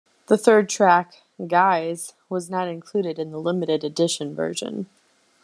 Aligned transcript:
The 0.25 0.35
third 0.39 0.67
track, 0.67 1.21
"Guys", 1.45 2.13
was 2.27 2.49
not 2.49 2.67
included 2.67 3.19
in 3.19 3.29
the 3.29 3.37
limited 3.37 3.83
edition 3.83 4.33
version. 4.33 4.89